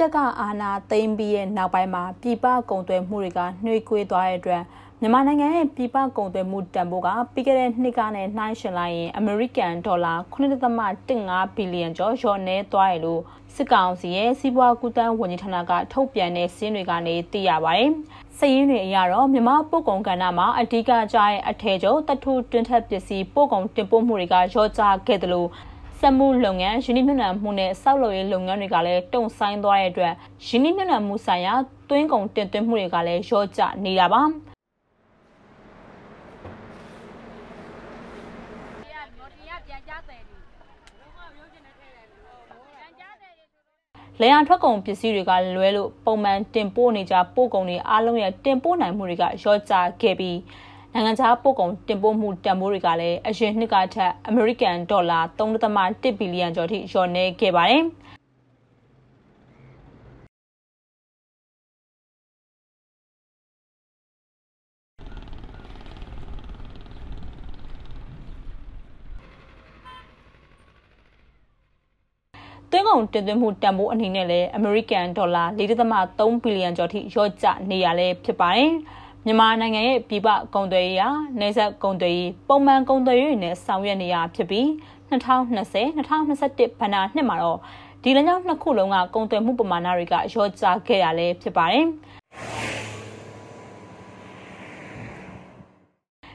[0.00, 4.62] တပ်ကအာဏာသိမ်းပြီးရဲ့နောက်ပိုင်းမှာပြည်ပကုန်သွယ်မှုတွေကနှွေးကွေးသွားတဲ့အတွက်
[5.00, 13.20] မြန်မာနိုင်ငံရဲ့ပြည်ပကုန်သွယ်မှုတန်ဖိုးကပြီးခဲ့တဲ့နှစ်ကနဲ့နှိုင်းယှဉ်လိုက်ရင်အမေရိကန်ဒေါ်လာ9.15ဘီလီယံကျော်လျော့နည်းသွားရလို့
[13.54, 17.90] စစ်ကောင်စီရဲ့စီးပွားကူးသန်းဝန်ကြီးဌာနကထုတ်ပြန်တဲ့စီးရင်တွေကနေသိရပါတယ်။
[18.38, 25.48] စည်ရင်းတွေအရတော့မြန်မာပို့ကုန်ကဏ္ဍမှာအဓိကကျတဲ့အထည်ချုပ်တထုတွင်းထက်ပစ္စည်းပို့ကုန်တင်ပို့မှုတွေကလျော့ကျခဲ့တယ်လို့
[26.00, 30.12] စက်မှုလုပ်ငန်းယင်းနှမြနံမှုနဲ့စောက်လုပ်ရေးလုပ်ငန်းတွေကလည်းတုံဆိုင်သွားတဲ့အတွက်
[30.46, 31.54] ယင်းနှမြနံမှုဆိုင်ရာ
[31.88, 34.22] သွင်းကုန်တင်သွင်းမှုတွေကလည်းလျော့ကျနေတာပါ။
[44.20, 50.36] လျံထွက်ကုန်ပစ္စည်းတွေကလွဲလို့ပုံမှန်တင်ပို့နေကြပို့ကုန်တွေအားလုံးရဲ့တင်ပို့နိုင်မှုတွေကရော့ကျခဲ့ပြီး
[50.94, 57.84] နိုင်ငံခြားပို့ကုန်တင်ပို့မှုတန်ဖိုးတွေကလည်းအရင်နှစ်ကထက်အမေရိကန်ဒေါ်လာ3.1ဘီလီယံကျော်ထိလျော့နေခဲ့ပါတယ်။
[72.70, 78.72] သွင်းကုန်တင်သွင်းမှုတန်ဖိုးအနေနဲ့လည်းအမေရိကန်ဒေါ်လာ4.3ဘီလီယံကျော်ထိလျော့ကျနေရလဲဖြစ်ပါတယ်။
[79.26, 84.66] မြန်မာနိုင်ငံရဲ့ပြည်ပကုန်သွယ်ရေးဟာနေဆက်ကုန်သွယ်ရေးပုံမှန်ကုန်သွယ်ရေးနဲ့ဆောင်ရွက်နေရဖြစ်ပြီး
[85.10, 87.58] 2020-2021ဘဏ္ဍာနှစ်မှာတော့
[88.02, 91.86] ဒီလမ်းကြောင်းနှစ်ခုလုံးကကုန်သွယ်မှုပမာဏတွေကရော့ကျခဲ့ရလဲဖြစ်ပါတယ်။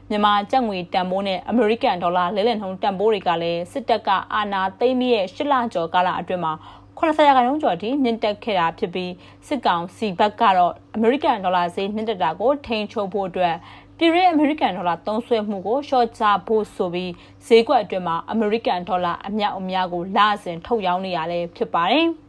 [0.09, 6.53] မြန်မာကျပ်ငွေတန်ဖိုးနဲ့အမေရိကန်ဒေါ်လာလဲလှယ်နှုန်းတန်ဖိုးတွေကလည်းစစ်တပ်ကအာဏာသိမ်းပြီးရဲ့၈လကျော်ကာလအတွင်းမှာ
[7.00, 9.12] 80ရာခိုင်နှုန်းကျော်ထိမြင့်တက်ခဲ့တာဖြစ်ပြီး
[9.48, 13.56] စစ်ကောင်စီဘက်ကတော့အမေရိကန်ဒေါ်လာဈေးမြင့်တက်တာကိုထိန်းချုပ်ဖို့အတွက်
[13.98, 17.12] ပြည်ရဲအမေရိကန်ဒေါ်လာသုံးစွဲမှုကိုရှော့ချဖို့ဆိုပြီး
[17.46, 22.08] ဈေးကွက်အတွင်းမှာအမေရိကန်ဒေါ်လာအမြောက်အများကိုလအစဉ်ထုတ်ရောင်းနေရလဲဖြစ်ပါတယ်။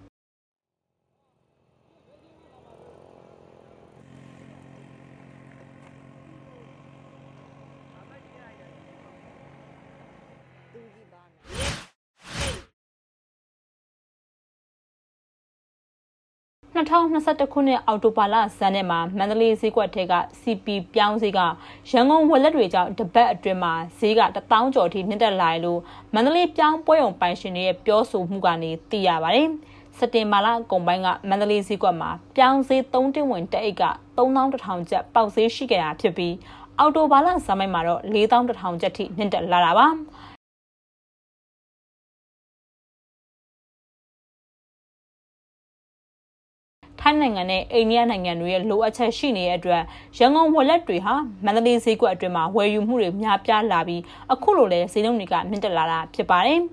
[16.76, 21.40] 2021ခုနှစ်အောက်တိုဘာလဇန်နဲ့မှာမန္တလေးဈေးကွက်ထဲက CP ပြောင်းဈေးက
[21.90, 25.80] ရန်ကုန်ဝက်လက်တွေကြောင့်တပတ်အတွင်းမှာဈေးက1000ကျော်ထိမြင့်တက်လာတယ်လို့
[26.14, 29.48] မန္တလေးပြောင်းပွဲုံပိုင်ရှင်တွေရဲ့ပြောဆိုမှုကနေသိရပါတယ်။
[29.98, 33.84] စက်တင်ဘာလကုန်ပိုင်းကမန္တလေးဈေးကွက်မှာပြောင်းဈေး3တင်းဝင်တအိတ်က
[34.18, 36.34] 3100ကျပ်ပေါက်ဈေးရှိခဲ့တာဖြစ်ပြီး
[36.78, 39.88] အော်တိုဘာလဇာမိုက်မှာတော့4100ကျပ်ထိမြင့်တက်လာတာပါ။
[47.08, 49.82] ထိုင်းနိုင်ငံနဲ့အိန္ဒိယနိုင်ငံတွေရဲ့လိုအပ်ချက်ရှိနေတဲ့အတွက်
[50.18, 54.02] ရန်ကုန်ဝက်လက်တွေဟာမန္တလေးဈေးကွက်အတွင်းမှာဝယ်ယူမှုတွေများပြားလာပြီး
[54.32, 56.60] အခုလိုလဲဈေးနှုန်းတွေကမြင့်တက်လာတာဖြစ်ပါတယ်။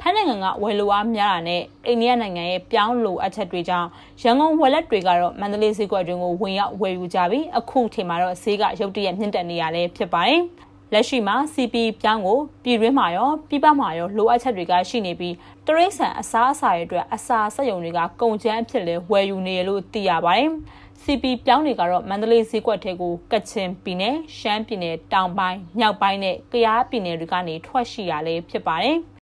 [0.00, 3.88] ထိုင်းနိုင်ငံကဝယ်လိုအားများတာနဲ့အိန္ဒိယနိုင်ငံရဲ့ပြောင်းလိုအပ်ချက်တွေကြောင့်
[4.22, 10.42] ရန်ကုန်ဝယ်လက်တွေကတော့မန္တလေးဈေးကွက်တွင်ကိုဝင်ရောက်ဝယ်ယူကြပြီးအခုချိန်မှာတော့ဈေးကရုတ်တရက်မြင့်တက်နေရလဲဖြစ်ပါတယ်။
[10.92, 15.34] လက်ရှိမှာ CP ပြောင်းကိုပြည်တွင်းမှာရောပြည်ပမှာရောလိုအပ်ချက်တွေကရှိနေပြီး
[15.66, 20.50] တရိတ်ဆန်အစားအစာတွေအတွက်အစာစက်ရုံတွေကကုန်ကျန်းအဖြစ်လဲဝယ်ယူနေရလို့သိရပါတယ်။
[21.02, 28.98] CP ပြောင်းတွေကတော့မန္တလေးဈေးကွက်ထဲကိုကချင်ပြည်နယ်၊ရှမ်းပြည်နယ်တောင်ပိုင်း၊မြောက်ပိုင်းနဲ့ကယားပြည်နယ်တွေကနေထွက်ရှိရလဲဖြစ်ပါတယ်။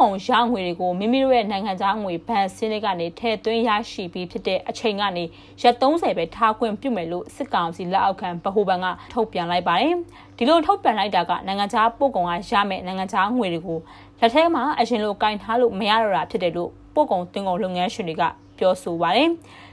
[0.00, 5.24] ကုန်ရငွေတွေကိုမိမိတို့ရဲ့နိုင်ငံခြားငွေဘဏ်စင်းတွေကနေထည့်သွင်းရရှိပြီးဖြစ်တဲ့အချိန်ကနေ
[5.62, 9.94] ရက်30ပဲထားခွင့်ပြုမယ်လို့စစ်ကောင်စီလက်အောက်ခံဗဟိုဘဏ်ကထုတ်ပြန်လိုက်ပါတယ်။
[10.36, 13.78] ဒီလိုထုတ်ပြန်လိုက်တာကနိုင်ငံခြားပို့ကုန်ကရမယ်နိုင်ငံခြားငွေတွေကို
[14.20, 18.22] လက်ထဲမှာအရင်လိုကင်ထားလို့မရတော့တာဖြစ်တယ်လို့ပို့ကုန်တင်ကုန်လုပ်ငန်းရှင်တွေက
[18.58, 19.28] ပြောဆိုပါတယ်။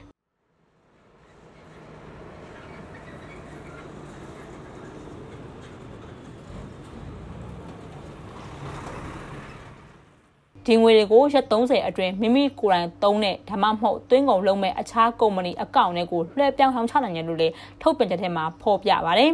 [10.66, 19.32] ဒီငွေတွေကိုရက်30အတွင်းမိမိကိုယ်တိုင်သုံးတဲ့ဒါမှမဟုတ်သွင်းကုန်လုပ်မဲ့အခြားကုမ္ပဏီအကောင့်တွေကိုလွှဲပြောင်းဆောင်ချနိုင်တယ်လို့လည်းထုတ်ပြန်ချက်ထဲမှာဖော်ပြပါတယ်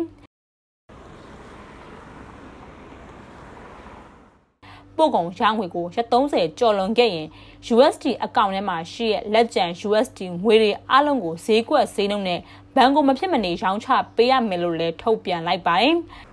[4.97, 7.29] ပို့ကုန်ရောင်းငွေကိုရက်30ကျော်လွန်ခဲ့ရင်
[7.75, 12.41] USD အကောင့်ထဲမှာရှိတဲ့လက်ကျန် USD ငွေတွေအလုံးကိုဈေးကွက်ဈေးနှုန်းနဲ့
[12.77, 15.97] ဘဏ်ကိုမဖြစ်မနေရောင်းချပေးရမယ်လို့လည်းထုတ်ပြန်လိုက်ပါတယ်။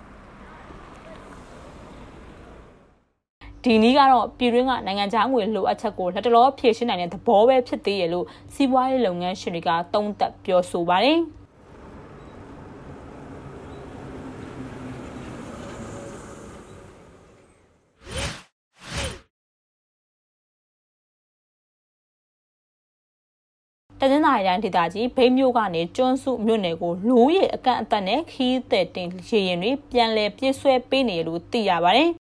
[3.64, 11.20] ဒီနည်းကတော့ပြည်တွင်းကနိုင်ငံခြားငွေလိုအပ်ချက်ကိုလက်တလောဖြည့်ရှင်းနိုင်တဲ့သဘောပဲဖြစ်သေးရဲ့လို့စီးပွားရေးလုပ်ငန်းရှင်တွေကသုံးသပ်ပြောဆိုပါတယ်။
[24.02, 32.19] တနင်္လာရီတိုင်းဒေသကြီးဘိတ်မြို့ကနေကျွန်းစုမြို့နယ်ကိုလူရဲအကန့်အသတ်နဲ့ခီးသက်တင်ရေရင်တွေပြန်လည်ပြေးဆွဲပေးနေလို့သိရပါတယ်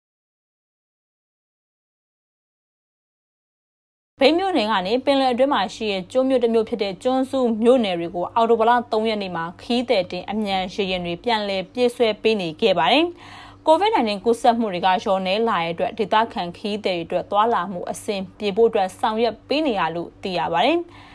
[4.21, 13.05] ဘိန်းမြို့နယ်ကနေပင်လယ်အတွင်းမှာရှိတဲ့ကျွန်းမြို့တစ်မြို့ဖြစ်တဲ့ကျွန်းစုမြို့နယ်တွေကိုအော်တိုဘလ3ရက်နေ့မှာခီးတဲ့တင်အမြန်ရေရင်တွေပြန်လည်ပြည့်ဆွဲပေးနေခဲ့ပါတယ်။
[13.67, 20.79] COVID-19 ကူးစက်မှုတွေကရောနေလာတဲ့အတွက်ဒေသခံခီးတဲ့တွေအတွက်သွာလာမှုအဆင်ပြေဖို့အတွက်ဆောင်ရွက်ပေးနေရလို့သိရပါတယ်။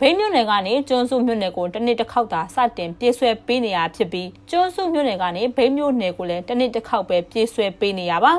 [0.00, 8.32] ဘိန်းမြို့နယ်ကနေကျွန်းစုမြို့နယ်ကိုတစ်နှစ်တစ်ခေါက်သာစတင်ပြေးဆွဲပေးနေရဖြစ်ပြီးကျွန်းစုမြို့နယ်ကနေဘိန်းမြို့နယ်ကိုလည်းတစ်နှစ်တစ်ခေါက်ပဲပြေးဆွဲပေးနေရပါ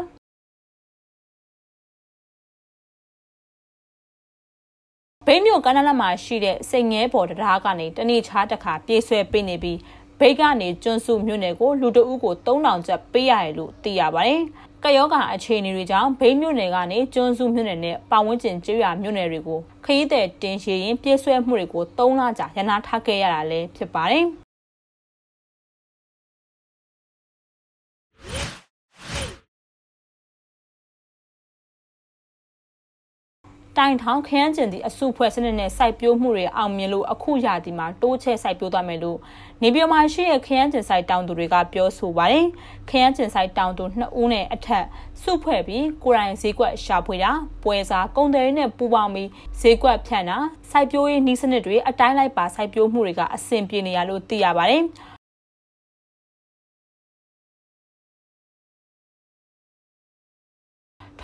[5.25, 9.77] ဘိန်းမြို့ကန္နလမှာရှိတဲ့စိတ်ငဲပေါ်တရားကနေတနေ့ချားတစ်ခါပြေးဆွဲပေးနေပြီး
[10.19, 14.41] ဘိတ်ကနေကျွန်းစုမြို့နယ်ကိုလူတအုပ်ကို3000ကျပ်ပေးရတယ်လို့သိရပါတယ်
[14.83, 24.25] ကယောဂအခြေအနေတွေကြောင့်ဘိန်းမြို့နယ်ကနေကျွန်းစုမြို့နယ်နဲ့ပတ်ဝန်းကျင်ကျေးရွာမြို့နယ်တွေကိုခရီးသည်တင်ရှည်ရင်ပြည့်ဆွဲမှုတွေကို၃လကြာရန်နာထားခဲ့ရတာလည်းဖြစ်ပါတယ်။
[33.79, 39.17] တိုင်ထောင်ခရမ်းကျင်သည့်အစုဖွဲ့စနစ်နဲ့စိုက်ပျိုးမှုတွေအောင်မြင်လို့အခုရာသီမှာတိုးချဲ့စိုက်ပျိုးသွားမယ်လို့
[39.61, 42.45] နေပြည်တော်မှာရှိတဲ့ခရမ်းကျင်စိုက်တောင်သူတွေကပြောဆိုပါတယ်။
[42.89, 44.85] ခရမ်းကျင်စိုက်တောင်သူ2ဦးနဲ့အထက်
[45.21, 47.31] စုဖွဲ့ပြီးကိုရိုင်းဈေးကွက်ရှာဖွေတာ
[47.63, 49.29] ပွဲစားကုန်တယ်နဲ့ပူးပေါင်းပြီး
[49.59, 50.37] ဈေးကွက်ဖြန့်တာ
[50.71, 54.83] စိုက်ပျိုးရေးနည်းစနစ်တွေအတိုင်းလိုက်ပါစိုက်ပျိုးမှုတွေကအဆင်ပြေနေရလို့သိရပါတယ်။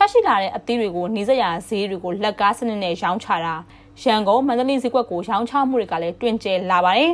[0.06, 3.56] ထွက်ရှိလာတဲ့အသီးတွေကိုနေစရာဈေးတွေကိုလက်ကားစနစ်နဲ့ရောင်းချတာ
[4.02, 7.12] ရန်ကုန်မန္တလေးဈေးကွက်ကိုရောင်းချမှုတွေကလည်းတွင်ကျယ်လာပါတယ်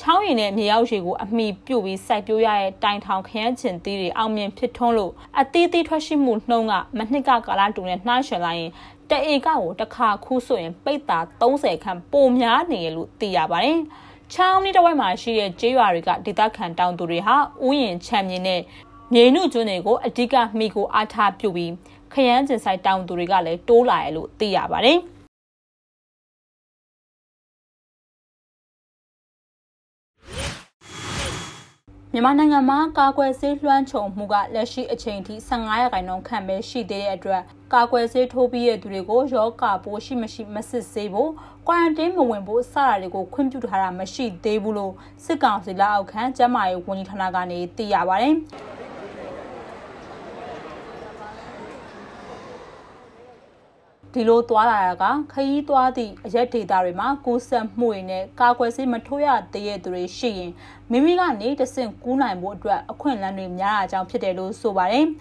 [0.00, 8.70] ချောင်းရည်နဲ့မြေရောက်ရည်ကိုအမိပြုတ်ပြီးစိုက်ပျိုးရတဲ့တိုင်ထောင်ခရမ်းချင်သီးတွေအောင်မြင်ဖြစ်ထွန်းလို့အသီးသီးထွက်ရှိမှုနှုံးကမနှစ်ကကာလတူနဲ့နှိုင်းယှဉ်လိုက်ရင်
[9.10, 13.80] တအေကကိုတစ်ခါခူးဆိုရင်ပိတ်တာ30ခန့်ပိုများနေရလို့သိရပါတယ်။
[14.34, 17.36] ချောင်းနီးတစ်ဝိုက်မှာရှိတဲ့ကျေးရွာတွေကဒေသခံတောင်သူတွေဟာ
[17.66, 18.60] ဥယျင်ချမ်းမြေနဲ့
[19.14, 21.72] မြေနုကျွန်းတွေကိုအဓိကမိကိုအားထားပြုပြီး
[22.12, 24.98] ခရမ်းကျင်ဆိုင်တောင်သူတွေကလည်းတိုးလာရလို့သိရပါတယ်။
[32.14, 37.42] မြန်မာနိုင်ငံမှာကာကွယ်ဆေးလွှမ်းခြုံမှုကလက်ရှိအချိန်ထိ15ရာခိုင်နှုန်းခန့်ပဲရှိသေးတဲ့အတွက်
[37.74, 41.30] ကာကွယ်ဆေးထိုးပြီးတဲ့သူတွေကိုရောဂါပိုးရှိမရှိမစစ်ဆေးဖို့
[41.68, 44.94] ကွာရန်တင်းမဝင်ဖို့စတာတွေကိုခွင့်ပြုထားတာမရှိသေးဘူးလို့
[45.24, 48.30] စစ်ကောင်စီလက်အောက်ခံကျန်းမာရေးဝန်ကြီးဌာနကနေသိရပါဗျ။
[54.14, 60.52] ဒီလိုသွားလာတာကခရီးသွားသည့်အရက်ဒေတာတွေမှာကိုးဆက်မှုတွေနဲ့ကာကွယ်ဆေးမထိုးရသေးတဲ့သူတွေရှိရင်
[60.90, 65.06] မိမိကနေတဆင့်ကူးနိုင်ဖို့အတွက်အခွင့်အလမ်းတွေများတာကြောင့်ဖြစ်တယ်လို့ဆိုပါတယ်။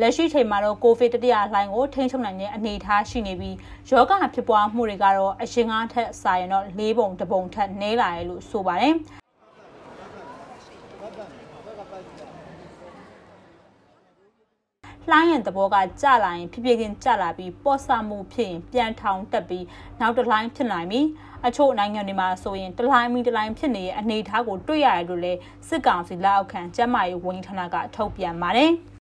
[0.00, 3.56] လက်ရှိချိန်မှာတော့ကိုဗစ်တတိယလှိုင်းကိုထိန်းချုပ်နိုင်တဲ့အနေအထားရှိနေပြီး
[3.90, 8.94] ယောဂဖြစ်ပွားမှုတွေကတော့အရင်ကထက်စာရင်တော့၄ပုံတပုံထက်နည်းလာတယ်လို့ဆိုပါတယ်။
[15.10, 19.64] လှိုင်းရင်သဘောကကြလာရင်ဖြစ်ဖြစ်ချင်းကြလာပြီးပေါ့ဆမှုဖြစ်ရင်ပြန်ထောင်တက်ပြီး
[20.00, 21.06] နောက်တစ်လှိုင်းဖြစ်နိုင်ပြီး
[21.46, 28.72] အချို့နိုင်ငံတွေမှာဆိုရင်တစ်လှိုင်းမီတစ်လှိုင်းဖြစ်နေတဲ့အနေအထားကိုတွေ့ရတယ်လို့လည်းစစ်ကောင်စီလက်အောက်ခံကျန်းမာရေးဝန်ကြီးဌာနကထုတ်ပြန်ပါတယ်။